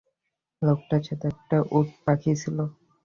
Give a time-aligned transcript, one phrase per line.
[0.61, 2.63] লোকটার সাথে একটা উটপাখি ছিলো।